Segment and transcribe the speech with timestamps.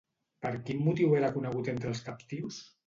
[0.45, 2.61] Per quin motiu era conegut entre els captius?